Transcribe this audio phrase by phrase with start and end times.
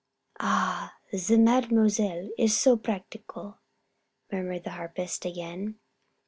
[0.39, 0.95] "Ah!
[1.11, 3.59] the Mademoiselle is so practical,"
[4.31, 5.75] murmured the harpist again.